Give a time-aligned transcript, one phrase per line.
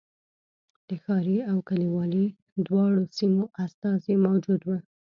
[0.87, 2.25] د ښاري او کلیوالي
[2.65, 4.69] دواړو سیمو استازي موجود و.